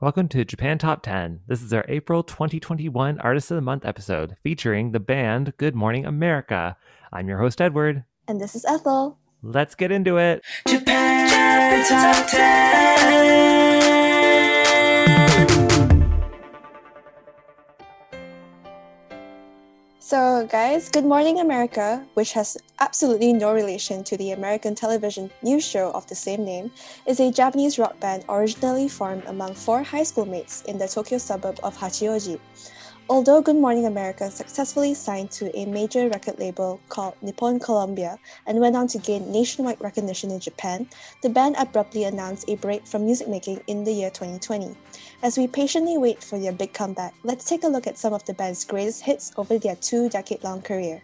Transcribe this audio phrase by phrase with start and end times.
[0.00, 1.40] Welcome to Japan Top 10.
[1.48, 6.06] This is our April 2021 Artist of the Month episode featuring the band Good Morning
[6.06, 6.76] America.
[7.12, 8.04] I'm your host, Edward.
[8.28, 9.18] And this is Ethel.
[9.42, 10.44] Let's get into it.
[10.68, 13.97] Japan Top 10.
[20.08, 25.68] So, guys, Good Morning America, which has absolutely no relation to the American television news
[25.68, 26.70] show of the same name,
[27.04, 31.18] is a Japanese rock band originally formed among four high school mates in the Tokyo
[31.18, 32.40] suburb of Hachioji.
[33.10, 38.60] Although Good Morning America successfully signed to a major record label called Nippon Columbia and
[38.60, 40.86] went on to gain nationwide recognition in Japan,
[41.22, 44.76] the band abruptly announced a break from music making in the year 2020.
[45.22, 48.26] As we patiently wait for their big comeback, let's take a look at some of
[48.26, 51.02] the band's greatest hits over their two decade long career.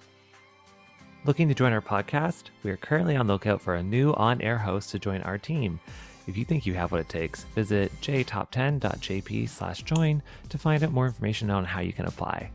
[1.25, 2.51] Looking to join our podcast?
[2.63, 5.39] We are currently on the lookout for a new on air host to join our
[5.39, 5.81] team.
[6.27, 10.93] If you think you have what it takes, visit jtop10.jp slash join to find out
[10.93, 12.51] more information on how you can apply.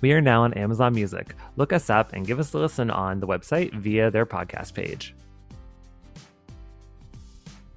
[0.00, 1.34] We are now on Amazon Music.
[1.56, 5.14] Look us up and give us a listen on the website via their podcast page.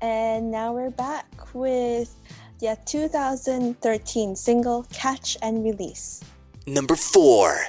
[0.02, 2.16] And now we're back with
[2.60, 6.24] the 2013 single Catch and Release.
[6.66, 7.60] Number 4.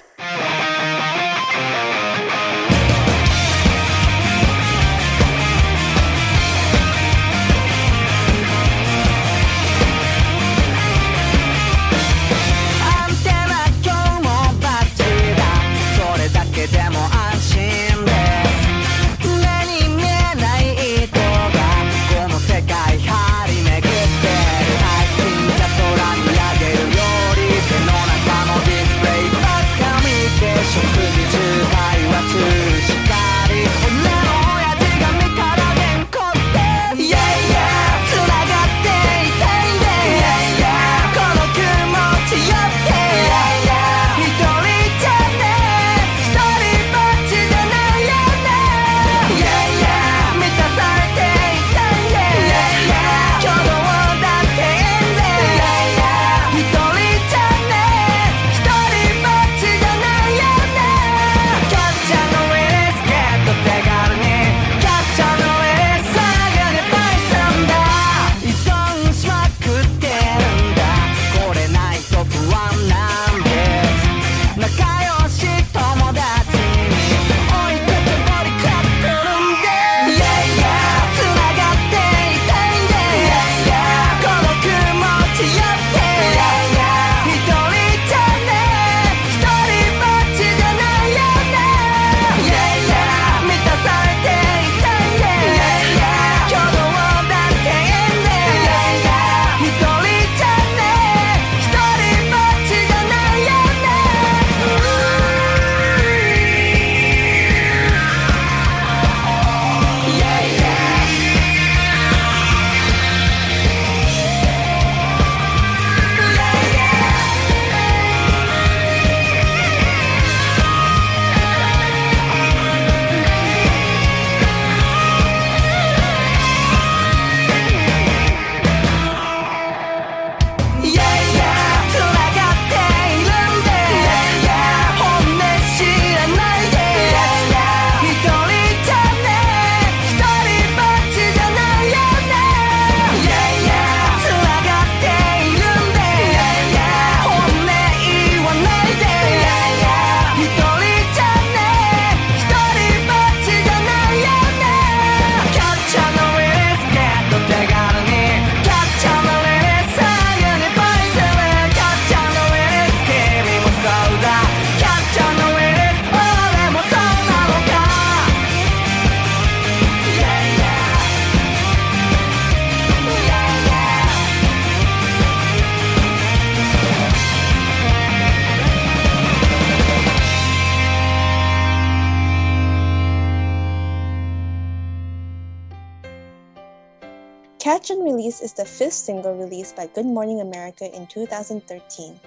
[187.65, 192.21] Catch and Release is the fifth single released by Good Morning America in 2013.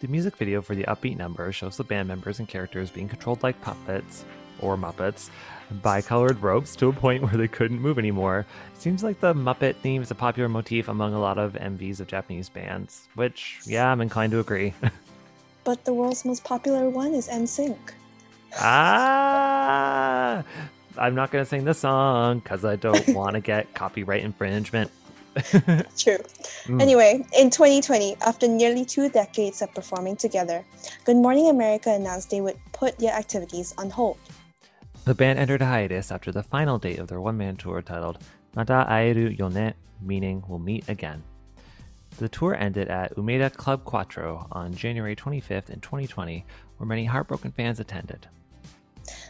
[0.00, 3.44] The music video for the upbeat number shows the band members and characters being controlled
[3.44, 4.24] like puppets
[4.58, 5.30] or Muppets
[5.82, 8.44] by colored ropes to a point where they couldn't move anymore.
[8.76, 12.08] Seems like the Muppet theme is a popular motif among a lot of MVs of
[12.08, 14.74] Japanese bands, which, yeah, I'm inclined to agree.
[15.62, 17.78] But the world's most popular one is NSYNC.
[18.58, 20.42] ah!
[20.98, 24.90] I'm not going to sing the song because I don't want to get copyright infringement.
[25.96, 26.18] True.
[26.66, 26.82] Mm.
[26.82, 30.64] Anyway, in 2020, after nearly two decades of performing together,
[31.04, 34.18] Good Morning America announced they would put their activities on hold.
[35.04, 38.18] The band entered a hiatus after the final date of their one man tour titled
[38.54, 41.22] Mata Aeru Yone, meaning we'll meet again.
[42.18, 46.44] The tour ended at Umeda Club Quattro on January 25th in 2020,
[46.76, 48.28] where many heartbroken fans attended.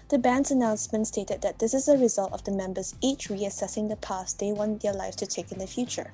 [0.08, 3.96] The band's announcement stated that this is a result of the members each reassessing the
[3.96, 6.12] paths they want their lives to take in the future.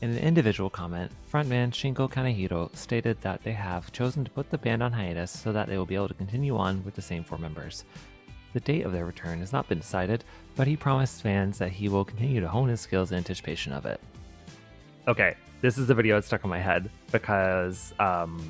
[0.00, 4.58] In an individual comment, frontman Shingo Kanehiro stated that they have chosen to put the
[4.58, 7.24] band on hiatus so that they will be able to continue on with the same
[7.24, 7.84] four members.
[8.52, 10.24] The date of their return has not been decided,
[10.54, 13.86] but he promised fans that he will continue to hone his skills in anticipation of
[13.86, 14.00] it.
[15.08, 18.40] Okay, this is the video that stuck in my head because um,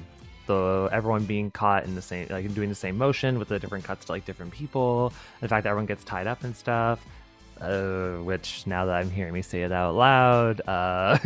[0.49, 3.85] the everyone being caught in the same like doing the same motion with the different
[3.85, 6.99] cuts to like different people, the fact that everyone gets tied up and stuff.
[7.61, 11.19] Uh, which now that I'm hearing me say it out loud, uh,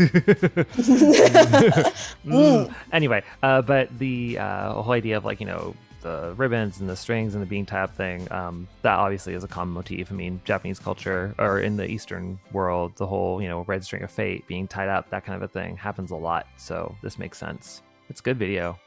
[2.25, 2.75] Mm.
[2.93, 6.97] anyway, uh, but the uh, whole idea of like you know the ribbons and the
[6.97, 10.11] strings and the being tied up thing, um, that obviously is a common motif.
[10.11, 14.03] I mean, Japanese culture or in the Eastern world, the whole you know red string
[14.03, 16.47] of fate being tied up, that kind of a thing happens a lot.
[16.57, 17.83] So this makes sense.
[18.09, 18.79] It's good video.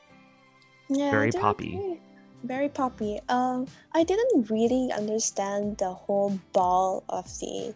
[0.89, 1.99] Yeah, Very poppy.
[2.43, 3.19] Very poppy.
[3.27, 7.73] Um, I didn't really understand the whole ball of the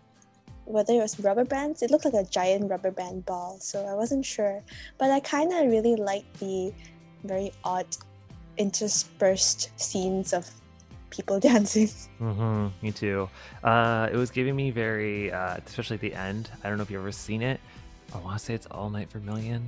[0.66, 1.82] whether it was rubber bands.
[1.82, 4.62] It looked like a giant rubber band ball, so I wasn't sure.
[5.00, 6.72] But I kind of really liked the
[7.24, 7.88] very odd
[8.58, 10.48] interspersed scenes of
[11.10, 11.90] people dancing.
[12.20, 13.28] hmm me too.
[13.64, 16.52] Uh, it was giving me very, uh, especially at the end.
[16.64, 17.60] I don't know if you've ever seen it.
[18.14, 19.68] I want to say it's All Night Vermilion.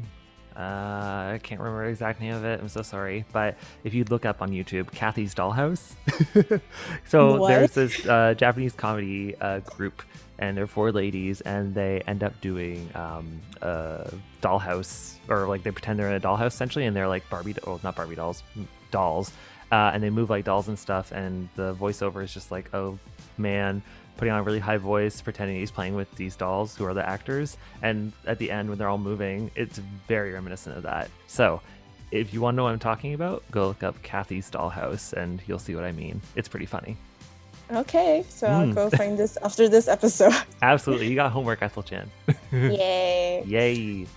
[0.55, 2.59] Uh, I can't remember the exact name of it.
[2.59, 3.25] I'm so sorry.
[3.31, 5.93] But if you look up on YouTube, Kathy's Dollhouse.
[7.07, 7.47] so What?
[7.49, 10.03] there's this uh, Japanese comedy uh, group,
[10.39, 14.11] and they're four ladies, and they end up doing um, a
[14.41, 17.79] dollhouse, or like they pretend they're in a dollhouse essentially, and they're like Barbie, oh,
[17.83, 18.43] not Barbie dolls,
[18.91, 19.31] dolls,
[19.71, 22.97] uh, and they move like dolls and stuff, and the voiceover is just like, oh
[23.37, 23.81] man,
[24.17, 27.07] putting on a really high voice, pretending he's playing with these dolls who are the
[27.07, 27.57] actors.
[27.81, 31.09] And at the end, when they're all moving, it's very reminiscent of that.
[31.27, 31.61] So,
[32.11, 35.41] if you want to know what I'm talking about, go look up Kathy's Dollhouse and
[35.47, 36.21] you'll see what I mean.
[36.35, 36.97] It's pretty funny.
[37.71, 38.75] Okay, so I'll Mm.
[38.75, 40.33] go find this after this episode.
[40.61, 41.07] Absolutely.
[41.07, 42.11] You got homework, Ethel Chan.
[42.51, 43.43] Yay!
[43.47, 44.07] Yay.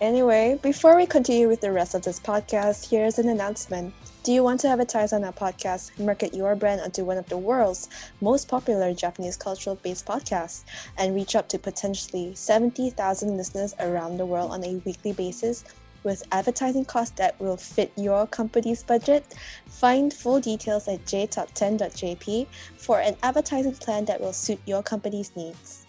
[0.00, 3.92] Anyway, before we continue with the rest of this podcast, here's an announcement.
[4.22, 7.38] Do you want to advertise on our podcast, market your brand onto one of the
[7.38, 7.88] world's
[8.20, 10.64] most popular Japanese cultural based podcasts,
[10.98, 15.64] and reach up to potentially 70,000 listeners around the world on a weekly basis
[16.04, 19.24] with advertising costs that will fit your company's budget?
[19.68, 22.46] Find full details at jtop10.jp
[22.76, 25.86] for an advertising plan that will suit your company's needs.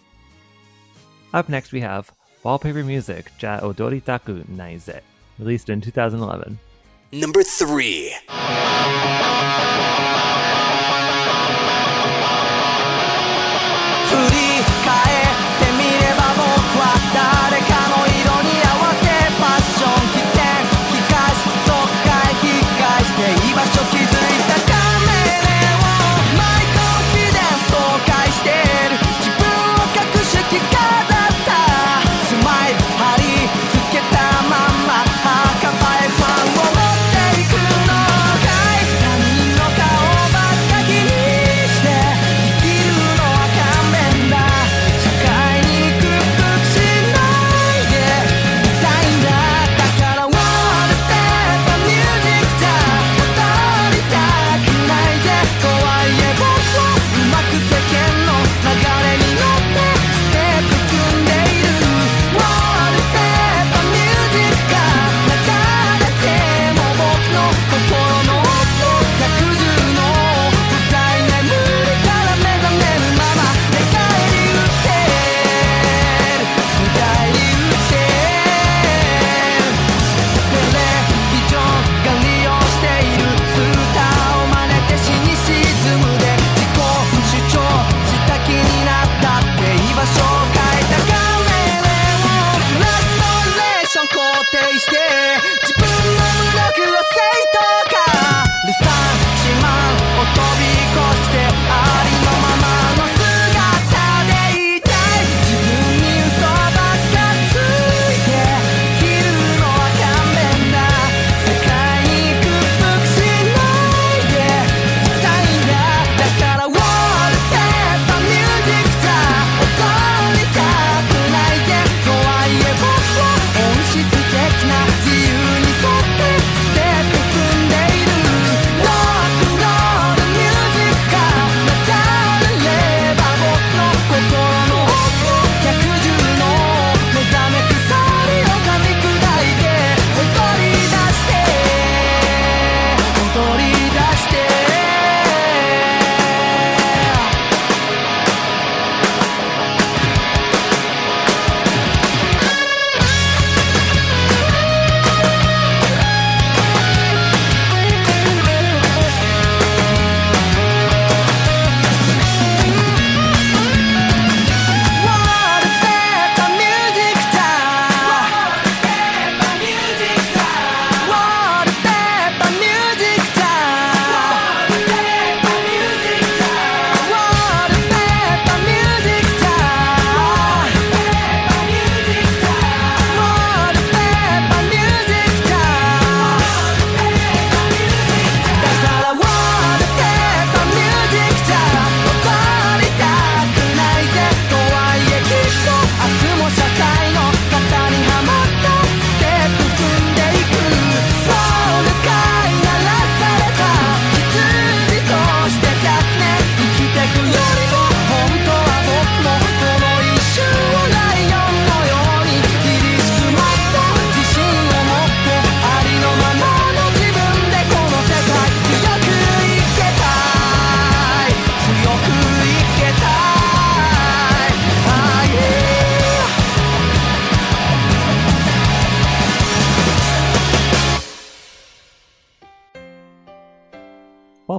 [1.34, 2.10] Up next, we have
[2.44, 5.02] Wallpaper Music Ja Odoritaku Naize,
[5.38, 6.58] released in 2011.
[7.14, 8.14] Number three.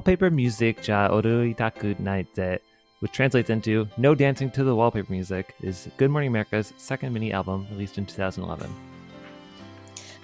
[0.04, 2.58] Wallpaper Music Ja Oru Itaku Naite,
[2.98, 7.32] which translates into No Dancing to the Wallpaper Music, is Good Morning America's second mini
[7.32, 8.70] album released in 2011.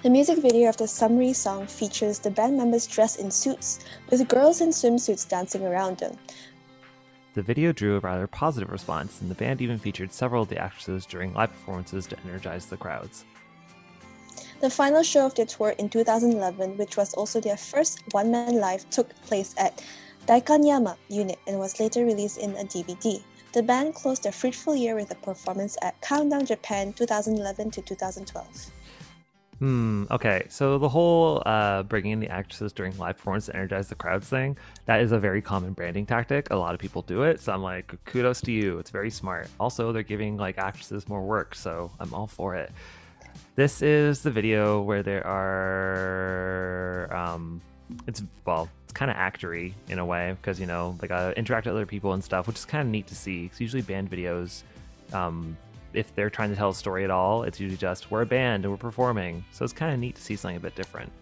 [0.02, 3.78] The music video of the summary song features the band members dressed in suits,
[4.10, 6.14] with girls in swimsuits dancing around them.
[7.32, 10.58] The video drew a rather positive response, and the band even featured several of the
[10.58, 13.24] actresses during live performances to energize the crowds.
[14.60, 18.60] The final show of their tour in 2011, which was also their first one man
[18.60, 19.82] live, took place at
[20.26, 23.22] Daikanyama Unit and was later released in a DVD.
[23.52, 28.70] The band closed their fruitful year with a performance at Countdown Japan 2011 to 2012.
[29.60, 30.04] Hmm.
[30.10, 30.46] Okay.
[30.48, 34.28] So the whole uh, bringing in the actresses during live performance to energize the crowds
[34.28, 36.48] thing, that is a very common branding tactic.
[36.50, 37.40] A lot of people do it.
[37.40, 38.78] So I'm like, kudos to you.
[38.78, 39.48] It's very smart.
[39.58, 41.54] Also, they're giving like actresses more work.
[41.54, 42.72] So I'm all for it.
[43.60, 47.60] This is the video where there are, um,
[48.06, 51.38] it's, well, it's kind of actory in a way because, you know, they got to
[51.38, 53.42] interact with other people and stuff, which is kind of neat to see.
[53.42, 54.62] Because usually band videos,
[55.12, 55.58] um,
[55.92, 58.64] if they're trying to tell a story at all, it's usually just we're a band
[58.64, 59.44] and we're performing.
[59.50, 61.12] So it's kind of neat to see something a bit different.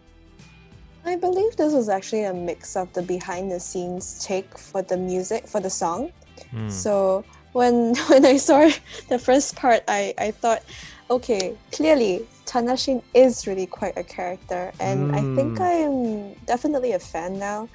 [1.05, 4.97] I believe this was actually a mix of the behind the scenes take for the
[4.97, 6.13] music for the song.
[6.53, 6.69] Hmm.
[6.69, 8.71] So when when I saw
[9.09, 10.63] the first part, I, I thought,
[11.11, 15.69] okay, clearly Tanashin is really quite a character, and I think Mm.
[15.69, 17.69] I'm definitely a fan now.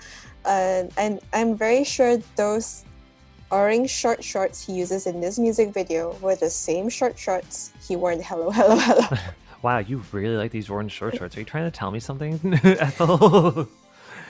[0.46, 2.84] Uh, and I'm very sure those
[3.52, 7.96] orange short shorts he uses in this music video were the same short shorts he
[7.96, 9.08] wore in Hello Hello Hello.
[9.62, 11.38] Wow, you really like these orange short shorts.
[11.38, 13.70] Are you trying to tell me something, Ethel?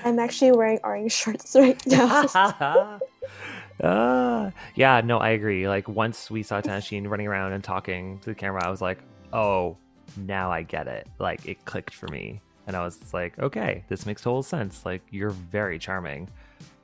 [0.06, 3.00] I'm actually wearing orange shorts right now.
[3.82, 5.68] Ah, yeah, no, I agree.
[5.68, 9.00] Like once we saw Tanashin running around and talking to the camera, I was like,
[9.32, 9.78] oh,
[10.18, 11.08] now I get it.
[11.20, 12.42] Like it clicked for me.
[12.68, 14.86] And I was like, okay, this makes total sense.
[14.86, 16.30] Like you're very charming.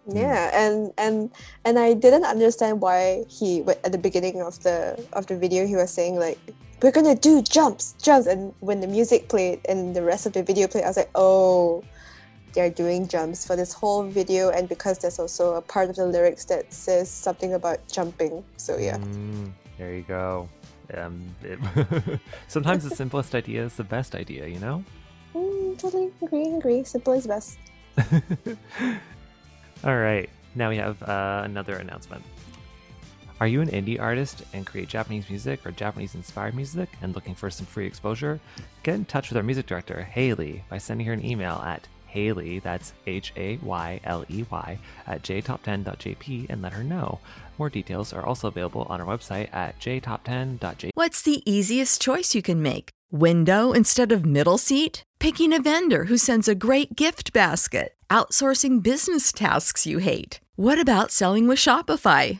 [0.08, 1.30] Yeah, and and
[1.66, 5.76] and I didn't understand why he at the beginning of the of the video he
[5.76, 6.40] was saying like
[6.82, 10.42] we're gonna do jumps, jumps, and when the music played and the rest of the
[10.42, 11.84] video played, I was like, oh,
[12.54, 16.06] they're doing jumps for this whole video, and because there's also a part of the
[16.06, 18.44] lyrics that says something about jumping.
[18.58, 20.50] So yeah, Mm, there you go.
[20.94, 21.60] Um, it,
[22.48, 24.84] sometimes the simplest idea is the best idea, you know?
[25.36, 26.84] mm, totally agree, agree.
[26.84, 27.58] Simple is best.
[29.84, 32.24] All right, now we have uh, another announcement.
[33.40, 37.34] Are you an indie artist and create Japanese music or Japanese inspired music and looking
[37.36, 38.40] for some free exposure?
[38.84, 42.60] Get in touch with our music director, Hayley, by sending her an email at Hayley,
[42.60, 47.20] that's H A Y L E Y, at jtop10.jp and let her know.
[47.58, 50.90] More details are also available on our website at jtop10.jp.
[50.94, 52.90] What's the easiest choice you can make?
[53.12, 55.04] Window instead of middle seat?
[55.20, 57.94] Picking a vendor who sends a great gift basket?
[58.10, 60.40] Outsourcing business tasks you hate?
[60.56, 62.40] What about selling with Shopify?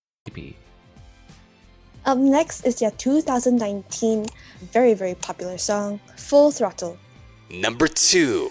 [2.05, 4.25] Up next is their 2019
[4.71, 6.97] very very popular song Full Throttle.
[7.49, 8.49] Number two.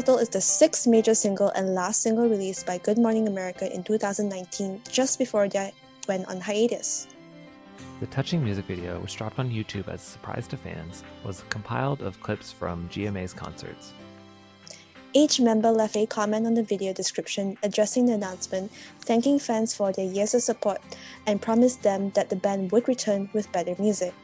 [0.00, 3.82] Throttle is the sixth major single and last single released by Good Morning America in
[3.82, 5.74] 2019, just before they
[6.08, 7.06] went on hiatus.
[8.00, 12.00] The touching music video, which dropped on YouTube as a surprise to fans, was compiled
[12.00, 13.92] of clips from GMA's concerts.
[15.12, 19.92] Each member left a comment on the video description addressing the announcement, thanking fans for
[19.92, 20.80] their years of support,
[21.26, 24.14] and promised them that the band would return with better music.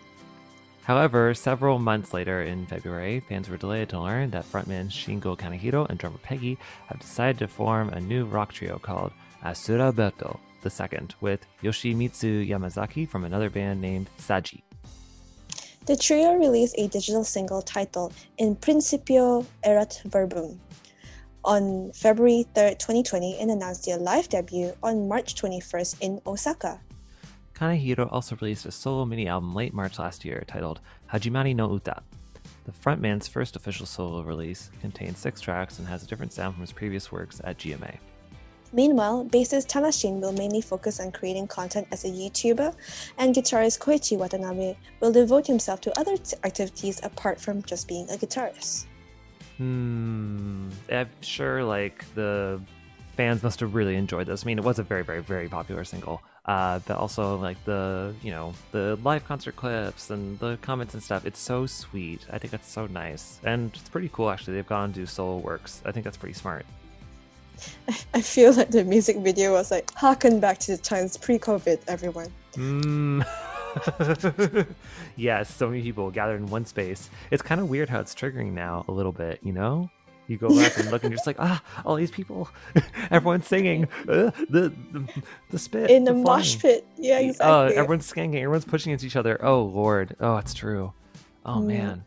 [0.87, 5.85] However, several months later in February, fans were delighted to learn that frontman Shingo Kanehiro
[5.91, 9.11] and drummer Peggy have decided to form a new rock trio called
[9.45, 14.63] Asura Beto II with Yoshimitsu Yamazaki from another band named Saji.
[15.87, 20.61] The trio released a digital single titled In Principio Erat Verbum
[21.45, 26.81] on February 3rd, 2020, and announced their live debut on March 21st in Osaka.
[27.57, 32.03] Kanehiro also released a solo mini album late March last year titled Hajimari no Uta.
[32.65, 36.61] The frontman's first official solo release contains six tracks and has a different sound from
[36.61, 37.97] his previous works at GMA.
[38.73, 42.75] Meanwhile, bassist Tanashin will mainly focus on creating content as a YouTuber,
[43.17, 48.11] and guitarist Koichi Watanabe will devote himself to other t- activities apart from just being
[48.11, 48.87] a guitarist.
[49.57, 50.69] Hmm.
[50.91, 52.61] I'm sure like the
[53.17, 54.45] fans must have really enjoyed this.
[54.45, 56.21] I mean, it was a very, very, very popular single.
[56.47, 61.03] Uh, but also like the you know the live concert clips and the comments and
[61.03, 61.27] stuff.
[61.27, 62.25] It's so sweet.
[62.33, 64.55] I think that's so nice, and it's pretty cool actually.
[64.55, 65.83] They've gone to do solo works.
[65.85, 66.65] I think that's pretty smart.
[68.15, 71.81] I feel like the music video was like harken back to the times pre-COVID.
[71.89, 72.33] Everyone.
[72.55, 73.27] Mm.
[75.17, 77.11] yes, so many people gathered in one space.
[77.31, 79.91] It's kind of weird how it's triggering now a little bit, you know?
[80.29, 82.49] You go back and look and you're just like, ah, all these people,
[83.11, 86.87] everyone's singing, uh, the, the the spit in the, the mosh pit.
[86.97, 87.77] Yeah, exactly.
[87.77, 89.39] everyone's skanking, everyone's pushing into each other.
[89.45, 90.93] Oh lord, oh it's true.
[91.45, 91.67] Oh Mm.
[91.67, 92.05] man,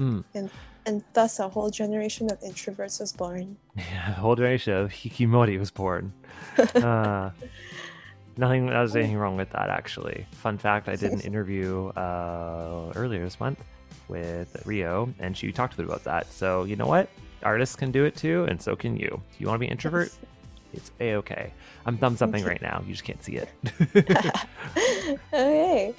[0.00, 0.24] mm.
[0.34, 0.50] and
[0.86, 3.56] and thus a whole generation of introverts was born.
[3.76, 6.12] yeah, the whole generation of Hikimori was born.
[6.74, 7.30] uh,
[8.36, 10.26] nothing, there's anything wrong with that actually.
[10.32, 13.62] Fun fact: I did an interview uh, earlier this month
[14.08, 16.32] with Rio, and she talked a bit about that.
[16.32, 17.08] So you know what?
[17.42, 19.20] Artists can do it too, and so can you.
[19.32, 20.12] If you want to be an introvert,
[20.72, 21.52] it's a okay.
[21.86, 22.82] I'm thumbs upping right now.
[22.86, 23.48] You just can't see it.
[25.32, 25.94] okay.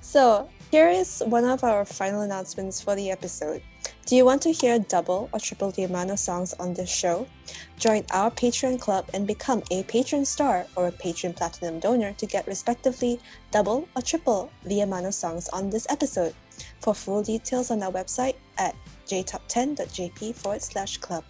[0.00, 3.62] So here is one of our final announcements for the episode.
[4.06, 7.26] Do you want to hear double or triple the amount of songs on this show?
[7.78, 12.26] Join our Patreon club and become a patron star or a patron platinum donor to
[12.26, 13.20] get respectively
[13.52, 16.34] double or triple the amount of songs on this episode.
[16.80, 18.74] For full details on our website at
[19.06, 21.24] jtop10.jp forward slash club.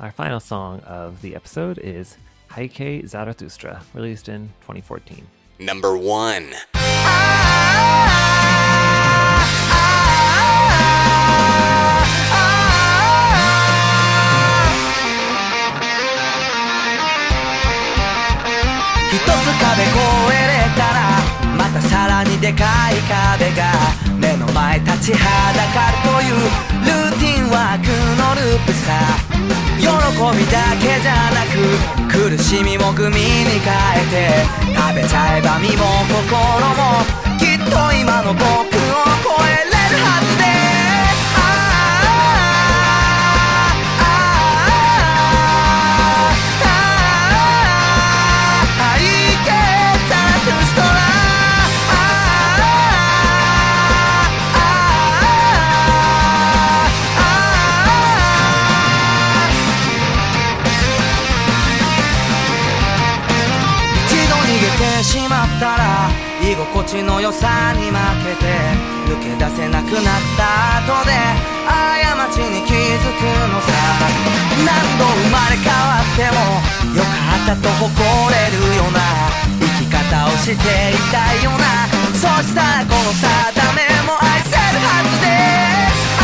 [0.00, 2.16] Our final song of the episode is
[2.50, 5.26] Haikei Zarathustra, released in 2014.
[5.58, 6.54] Number one.
[19.14, 19.18] 一
[22.40, 23.72] でかい壁が
[24.18, 26.34] 目の前立ちはだかるという
[26.84, 27.86] ルーティンワーク
[28.18, 29.24] のループさ。
[29.78, 31.52] 喜びだけじゃなく
[32.08, 33.20] 苦しみもグミに
[33.60, 36.34] 変えて食べちゃえば身も心
[36.74, 37.04] も。
[37.38, 39.13] きっと今の僕を
[66.74, 67.94] 心地の良さに負
[68.26, 68.50] けて
[69.06, 71.14] 抜け出せなくなった後で
[71.70, 73.70] 過ちに気づくのさ。
[74.66, 76.40] 何度生まれ変わっても
[76.98, 77.14] よか
[77.54, 77.94] ったと誇
[78.34, 78.98] れるような。
[79.60, 80.56] 生き方をしてい
[81.12, 81.86] たいような。
[82.12, 83.22] そしたらこの定
[83.74, 85.30] めも愛せるはずで
[86.18, 86.23] す。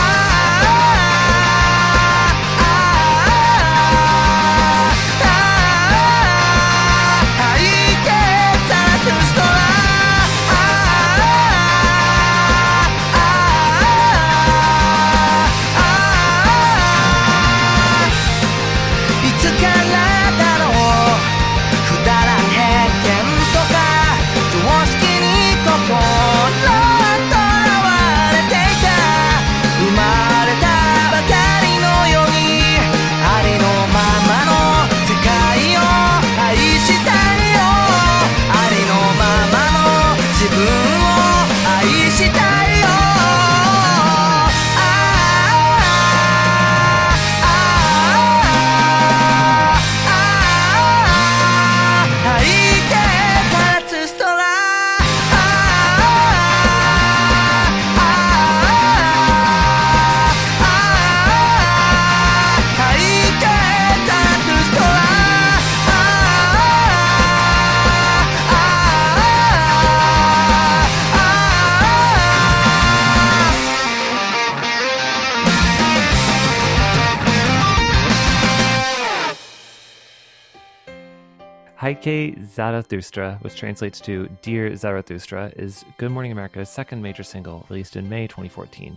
[81.91, 87.97] Haikei Zarathustra, which translates to Dear Zarathustra, is Good Morning America's second major single, released
[87.97, 88.97] in May 2014.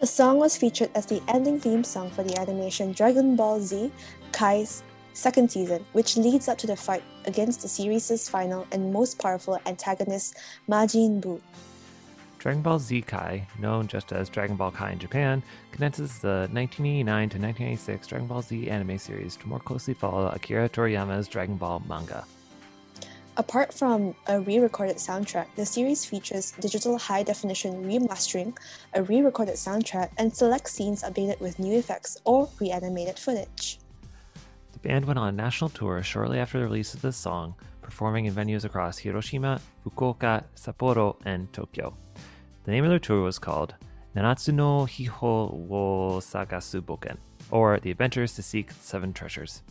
[0.00, 3.92] The song was featured as the ending theme song for the animation Dragon Ball Z
[4.32, 9.20] Kai's second season, which leads up to the fight against the series' final and most
[9.20, 11.40] powerful antagonist, Majin Buu.
[12.40, 17.04] Dragon Ball Z Kai, known just as Dragon Ball Kai in Japan, condenses the 1989
[17.04, 21.82] to 1996 Dragon Ball Z anime series to more closely follow Akira Toriyama's Dragon Ball
[21.86, 22.24] manga.
[23.36, 28.56] Apart from a re recorded soundtrack, the series features digital high definition remastering,
[28.94, 33.78] a re recorded soundtrack, and select scenes updated with new effects or reanimated footage.
[34.72, 38.24] The band went on a national tour shortly after the release of this song, performing
[38.24, 41.94] in venues across Hiroshima, Fukuoka, Sapporo, and Tokyo.
[42.70, 43.74] The name of their tour was called
[44.14, 47.16] Nanatsu no Hiho wo Sagasu Boken,
[47.50, 49.62] or The Adventures to Seek Seven Treasures.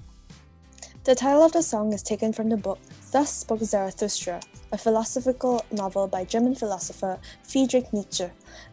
[1.05, 2.77] The title of the song is taken from the book
[3.13, 4.41] Thus Spoke Zarathustra,
[4.73, 8.25] a philosophical novel by German philosopher Friedrich Nietzsche,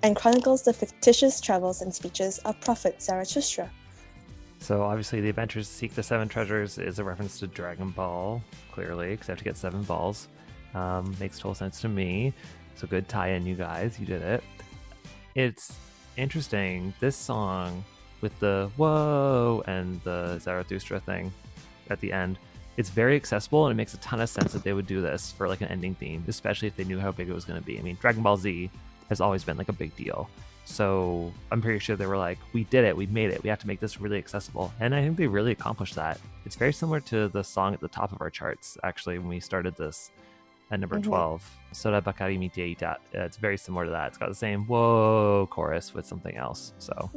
[0.02, 3.70] and chronicles the fictitious travels and speeches of Prophet Zarathustra.
[4.58, 8.42] So obviously, The Adventures to Seek the Seven Treasures is a reference to Dragon Ball,
[8.72, 10.26] clearly, because I have to get seven balls.
[10.74, 12.34] Um, makes total sense to me.
[12.76, 13.98] So good tie-in, you guys.
[13.98, 14.44] You did it.
[15.34, 15.76] It's
[16.16, 16.94] interesting.
[17.00, 17.84] This song
[18.20, 21.32] with the whoa and the Zarathustra thing
[21.90, 22.38] at the end.
[22.76, 25.32] It's very accessible and it makes a ton of sense that they would do this
[25.32, 27.64] for like an ending theme, especially if they knew how big it was going to
[27.64, 27.78] be.
[27.78, 28.70] I mean, Dragon Ball Z
[29.08, 30.28] has always been like a big deal.
[30.66, 33.60] So I'm pretty sure they were like, we did it, we made it, we have
[33.60, 34.72] to make this really accessible.
[34.80, 36.20] And I think they really accomplished that.
[36.44, 39.40] It's very similar to the song at the top of our charts, actually, when we
[39.40, 40.10] started this
[40.70, 41.04] at number Mhm.
[41.04, 42.82] 12, Sora Bakari Mite.
[42.82, 42.94] Uh,
[43.26, 44.08] It's very similar to that.
[44.08, 46.72] It's got the same whoa chorus with something else.
[46.78, 47.10] So,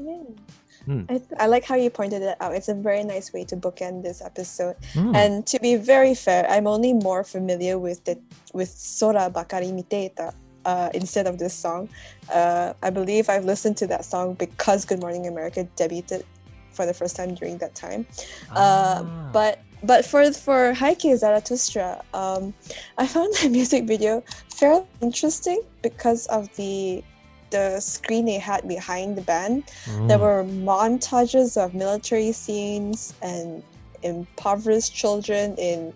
[0.85, 1.03] Hmm.
[1.09, 2.55] I, I like how you pointed it out.
[2.55, 4.75] It's a very nice way to bookend this episode.
[4.93, 5.13] hmm.
[5.13, 8.17] And to be very fair, I'm only more familiar with the
[8.53, 10.33] with Sora Bakari Miteta
[10.65, 11.89] uh, instead of this song.
[12.33, 16.23] Uh, I believe I've listened to that song because Good Morning America debuted
[16.71, 18.05] for the first time during that time.
[18.51, 18.55] Uh,
[19.03, 19.29] Ah.
[19.33, 22.53] but but for for Haikei Zarathustra, um,
[22.97, 27.03] I found the music video fairly interesting because of the
[27.51, 29.63] the screen they had behind the band.
[30.07, 30.21] There Mm.
[30.21, 33.63] were montages of military scenes and
[34.03, 35.93] impoverished children in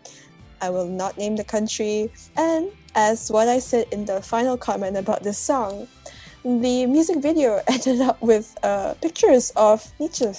[0.62, 2.10] I will not name the country.
[2.38, 5.88] And as what I said in the final comment about this song,
[6.44, 10.32] the music video ended up with uh, pictures of Nietzsche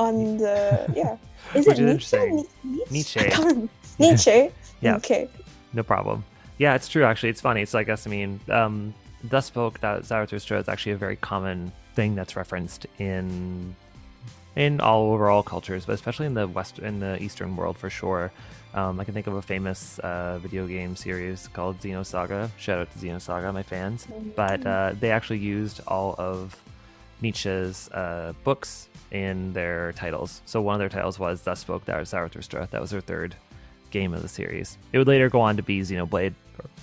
[0.00, 1.16] on the yeah.
[1.54, 2.16] Is Which it is Nietzsche?
[2.16, 2.48] interesting.
[2.90, 3.20] Nietzsche.
[3.38, 3.68] Remember.
[3.98, 4.50] Nietzsche.
[4.82, 4.96] Yeah.
[4.96, 5.28] Okay.
[5.74, 6.24] No problem.
[6.56, 7.04] Yeah, it's true.
[7.04, 7.66] Actually, it's funny.
[7.66, 11.70] So I guess I mean, um, thus spoke that Zarathustra is actually a very common
[11.94, 13.76] thing that's referenced in
[14.56, 18.32] in all overall cultures, but especially in the west in the Eastern world for sure.
[18.72, 22.48] Um, I can think of a famous uh, video game series called Xenosaga.
[22.56, 24.06] Shout out to Xenosaga, my fans.
[24.36, 26.56] But uh, they actually used all of
[27.20, 30.42] Nietzsche's uh, books in their titles.
[30.46, 33.34] So one of their titles was "Thus Spoke That Zarathustra." That was their third
[33.90, 34.78] game of the series.
[34.92, 36.34] It would later go on to be Xenoblade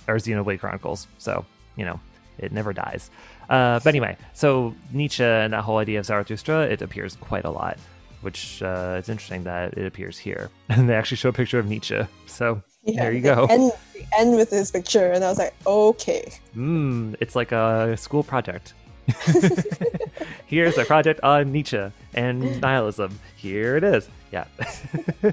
[0.06, 1.06] or Xenoblade Chronicles.
[1.18, 1.44] So,
[1.76, 2.00] you know,
[2.38, 3.10] it never dies.
[3.48, 7.50] Uh, but anyway, so Nietzsche and that whole idea of Zarathustra, it appears quite a
[7.50, 7.78] lot,
[8.20, 10.50] which uh, it's interesting that it appears here.
[10.68, 12.00] And they actually show a picture of Nietzsche.
[12.26, 13.46] So there you go.
[13.46, 13.72] End,
[14.18, 16.32] end with this picture, and I was like, okay.
[16.56, 18.74] Mm, it's like a school project.
[20.46, 23.18] Here's a project on Nietzsche and nihilism.
[23.36, 24.08] Here it is.
[24.32, 24.46] Yeah.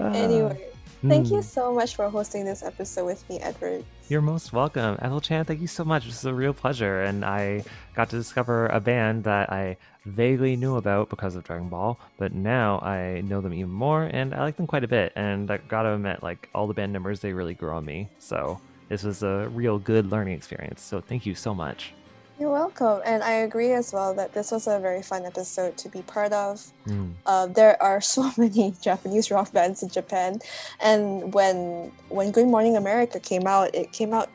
[0.00, 0.58] Anyway,
[1.06, 1.44] thank you mm.
[1.44, 3.84] so much for hosting this episode with me, Edward.
[4.08, 4.98] You're most welcome.
[5.02, 6.06] Ethel Chan, thank you so much.
[6.06, 7.02] This is a real pleasure.
[7.02, 11.68] And I got to discover a band that I vaguely knew about because of Dragon
[11.68, 15.12] Ball, but now I know them even more and I like them quite a bit.
[15.16, 18.08] And I gotta admit, like all the band members, they really grew on me.
[18.18, 20.80] So this was a real good learning experience.
[20.82, 21.92] So thank you so much.
[22.40, 23.02] You're welcome.
[23.04, 26.32] And I agree as well that this was a very fun episode to be part
[26.32, 26.72] of.
[26.86, 27.12] Mm.
[27.26, 30.40] Uh, there are so many Japanese rock bands in Japan,
[30.80, 34.30] and when when Good Morning America came out, it came out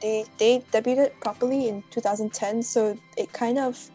[0.00, 3.90] they they debuted properly in 2010, so it kind of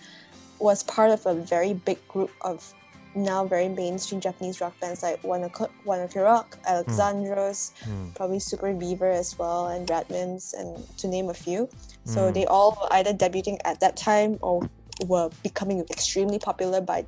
[0.59, 2.73] was part of a very big group of
[3.15, 8.13] now very mainstream Japanese rock bands like One Ok One Ok Rock, Alexandros, Mm.
[8.15, 11.69] probably Super Beaver as well, and Radmans, and to name a few.
[12.09, 12.33] So Mm.
[12.33, 14.67] they all were either debuting at that time or
[15.05, 17.05] were becoming extremely popular by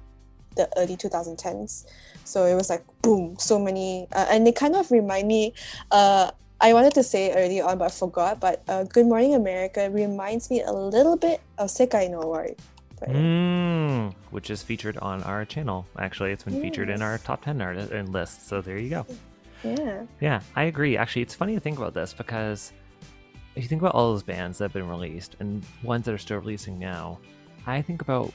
[0.55, 1.85] the early 2010s.
[2.23, 5.53] So it was like boom, so many, uh, and they kind of remind me.
[5.91, 6.31] Uh,
[6.63, 8.39] I wanted to say early on, but I forgot.
[8.39, 12.55] But uh, Good Morning America reminds me a little bit of Sekai no Owari.
[12.99, 13.09] But.
[13.09, 15.87] Mm, which is featured on our channel.
[15.97, 18.47] Actually, it's been featured in our top 10 art and list.
[18.47, 19.05] So there you go.
[19.63, 20.05] Yeah.
[20.19, 20.97] Yeah, I agree.
[20.97, 22.71] Actually, it's funny to think about this because
[23.55, 26.17] if you think about all those bands that have been released and ones that are
[26.17, 27.19] still releasing now,
[27.67, 28.33] I think about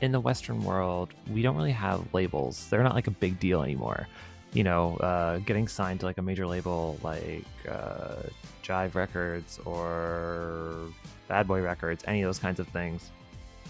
[0.00, 2.68] in the Western world, we don't really have labels.
[2.68, 4.06] They're not like a big deal anymore.
[4.52, 8.22] You know, uh, getting signed to like a major label like uh,
[8.64, 10.88] Jive Records or
[11.28, 13.10] Bad Boy Records, any of those kinds of things,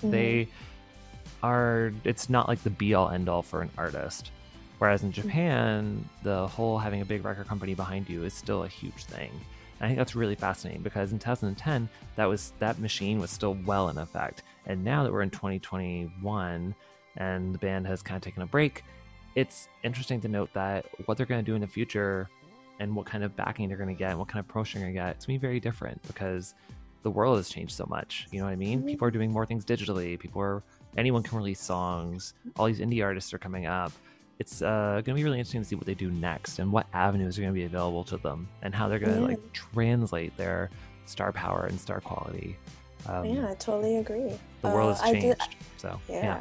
[0.03, 0.11] Mhm.
[0.12, 0.48] they
[1.42, 4.31] are, it's not like the be all end all for an artist.
[4.79, 8.68] Whereas in Japan, the whole having a big record company behind you is still a
[8.68, 9.33] huge thing.
[9.81, 13.57] And I think that's really fascinating because in 2010, that was that machine was still
[13.64, 14.43] well in effect.
[14.67, 16.75] And now that we're in 2021
[17.17, 18.85] and the band has kind of taken a break,
[19.35, 22.29] it's interesting to note that what they're going to do in the future
[22.81, 24.87] and what kind of backing they're going to get and what kind of promotion they're
[24.91, 26.55] going to get, it's going to be very different because
[27.03, 28.27] the world has changed so much.
[28.33, 28.83] You know what I mean?
[28.83, 28.87] Mhm.
[28.87, 30.19] People are doing more things digitally.
[30.19, 30.62] People are,
[30.97, 32.35] anyone can release songs.
[32.57, 33.93] All these indie artists are coming up.
[34.38, 36.87] It's uh, going to be really interesting to see what they do next and what
[36.92, 39.27] avenues are going to be available to them and how they're going to Yeah.
[39.27, 40.70] like translate their
[41.07, 42.57] star power and star quality.
[43.07, 44.33] Um, yeah, I totally agree.
[44.62, 45.57] The world Uh, has I did- changed.
[45.79, 46.22] so, yeah.
[46.22, 46.40] yeah.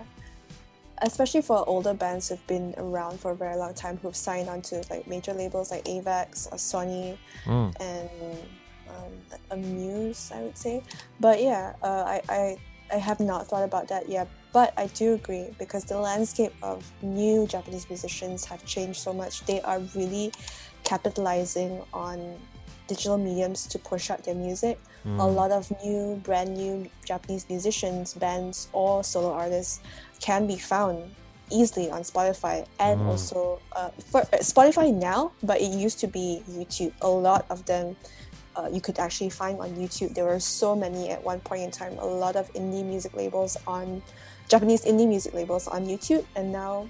[1.04, 4.82] Especially for older bands who've been around for a very long time, who've signed onto
[4.90, 7.74] like major labels like Avex or Sony Mm.
[7.80, 8.10] and
[8.90, 9.12] um,
[9.52, 10.82] Amuse, I would say.
[11.20, 12.58] But yeah, uh, I, I
[12.92, 14.28] I have not thought about that yet.
[14.54, 19.46] But I do agree because the landscape of new Japanese musicians have changed so much.
[19.46, 20.32] They are really
[20.84, 22.40] capitalizing on
[22.88, 24.80] digital mediums to push out their music.
[25.06, 25.36] A Mm.
[25.36, 29.80] lot of new, brand new Japanese musicians, bands, or solo artists
[30.22, 31.12] can be found
[31.50, 33.08] easily on Spotify and Mm.
[33.08, 36.94] also uh, for uh, Spotify now, but it used to be YouTube.
[37.02, 37.96] A lot of them
[38.58, 40.16] uh, you could actually find on YouTube.
[40.16, 41.94] There were so many at one point in time.
[42.00, 44.02] A lot of indie music labels on
[44.48, 46.88] Japanese indie music labels on YouTube, and now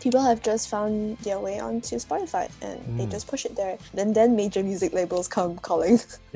[0.00, 3.10] people have just found their way onto Spotify and they Mm.
[3.10, 3.76] just push it there.
[3.92, 6.00] Then then major music labels come calling.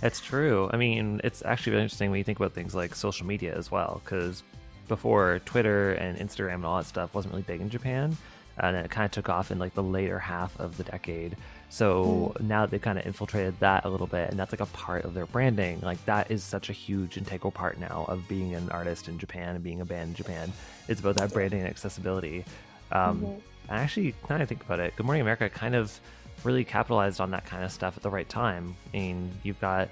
[0.00, 0.68] That's true.
[0.72, 3.70] I mean, it's actually really interesting when you think about things like social media as
[3.70, 4.42] well, because
[4.88, 8.16] before Twitter and Instagram and all that stuff wasn't really big in Japan,
[8.58, 11.36] and it kind of took off in like the later half of the decade.
[11.70, 15.04] So now they've kind of infiltrated that a little bit, and that's like a part
[15.04, 15.80] of their branding.
[15.82, 19.54] Like that is such a huge integral part now of being an artist in Japan
[19.54, 20.52] and being a band in Japan.
[20.88, 22.44] It's about that branding and accessibility.
[22.90, 23.40] Um, Mhm.
[23.68, 24.96] I actually kind of think about it.
[24.96, 25.98] Good Morning America kind of
[26.42, 28.74] really capitalized on that kind of stuff at the right time.
[28.94, 29.88] I mean, you've got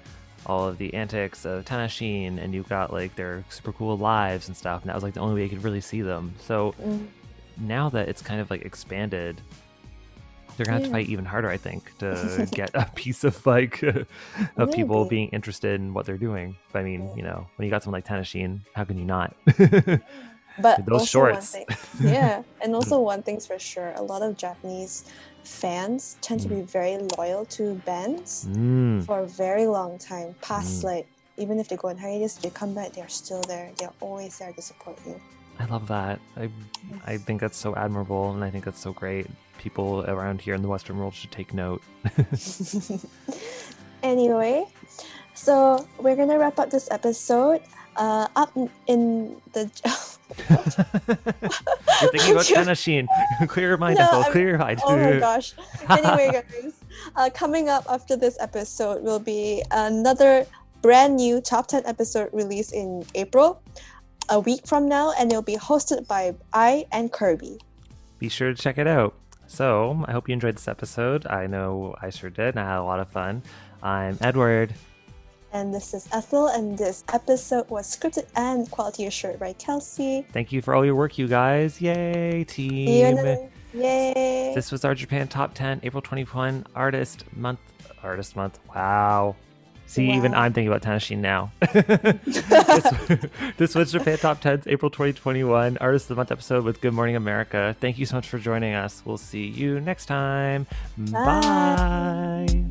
[0.47, 4.57] all of the antics of Tanashin, and you've got like their super cool lives and
[4.57, 6.33] stuff, and that was like the only way you could really see them.
[6.39, 7.07] So Mm.
[7.57, 9.41] now that it's kind of like expanded,
[10.57, 13.81] they're gonna have to fight even harder, I think, to get a piece of like
[14.57, 16.55] of people being interested in what they're doing.
[16.73, 19.35] But I mean, you know, when you got someone like Tanashin, how can you not?
[20.59, 21.51] But Those shorts.
[21.51, 21.65] Thing,
[22.01, 25.05] yeah, and also one thing's for sure: a lot of Japanese
[25.43, 30.35] fans tend to be very loyal to bands mm, for a very long time.
[30.41, 30.85] Past Mm.
[30.85, 33.69] like even if they go on hiatus, they come back, they're still there.
[33.77, 35.21] They're always there to support you.
[35.59, 36.19] I love that.
[36.35, 36.49] I
[37.05, 39.27] I think that's so admirable, and I think that's so great.
[39.57, 41.81] People around here in the Western world should take note.
[44.03, 44.63] Anyway,
[45.33, 47.61] so we're gonna wrap up this episode.
[47.95, 48.55] Uh, up
[48.85, 49.63] in the
[50.47, 53.07] You're thinking about Tanashin.
[53.47, 54.23] clear your mind, No, Ethel.
[54.31, 54.79] Clear your mind.
[54.85, 55.55] oh my gosh.
[55.89, 56.73] Anyway, guys,
[57.15, 60.45] uh, coming up after this episode will be another
[60.83, 63.59] brand new top 10 episode released in April,
[64.29, 67.57] a week from now, and it'll be hosted by I and Kirby.
[68.19, 69.15] Be sure to check it out.
[69.47, 71.25] So I hope you enjoyed this episode.
[71.27, 73.41] I know I sure did, and I had a lot of fun.
[73.81, 74.73] I'm Edward.
[75.53, 80.25] And this is Ethel, and this episode was scripted and quality assured by Kelsey.
[80.33, 81.81] Thank you for all your work, you guys.
[81.81, 83.49] Yay, See you in team.
[83.73, 84.51] Yay!
[84.53, 87.59] This was our Japan Top 10 April 21 Artist Month.
[88.03, 88.59] Artist Month.
[88.75, 89.35] Wow.
[89.87, 91.51] See, even I'm thinking about Tanashin now.
[91.71, 93.25] this,
[93.57, 97.15] this was Japan Top 10's April 2021 Artist of the Month episode with Good Morning
[97.15, 97.75] America.
[97.79, 99.01] Thank you so much for joining us.
[99.05, 100.67] We'll see you next time.
[100.97, 102.47] Bye.
[102.47, 102.63] Bye.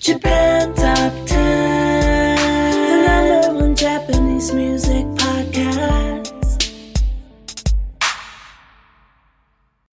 [0.00, 6.17] Japan Top 10, the number one Japanese music podcast.